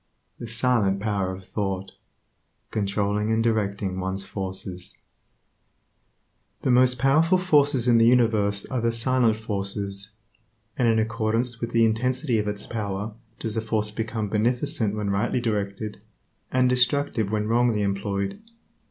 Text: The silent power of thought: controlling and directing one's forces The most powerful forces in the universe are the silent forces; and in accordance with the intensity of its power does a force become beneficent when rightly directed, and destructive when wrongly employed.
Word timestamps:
The 0.39 0.47
silent 0.47 0.99
power 0.99 1.31
of 1.31 1.45
thought: 1.45 1.91
controlling 2.71 3.31
and 3.31 3.43
directing 3.43 3.99
one's 3.99 4.25
forces 4.25 4.97
The 6.63 6.71
most 6.71 6.97
powerful 6.97 7.37
forces 7.37 7.87
in 7.87 7.99
the 7.99 8.07
universe 8.07 8.65
are 8.65 8.81
the 8.81 8.91
silent 8.91 9.35
forces; 9.37 10.13
and 10.75 10.87
in 10.87 10.97
accordance 10.97 11.61
with 11.61 11.69
the 11.69 11.85
intensity 11.85 12.39
of 12.39 12.47
its 12.47 12.65
power 12.65 13.13
does 13.37 13.55
a 13.55 13.61
force 13.61 13.91
become 13.91 14.27
beneficent 14.27 14.95
when 14.95 15.11
rightly 15.11 15.39
directed, 15.39 16.03
and 16.51 16.67
destructive 16.67 17.29
when 17.31 17.47
wrongly 17.47 17.83
employed. 17.83 18.41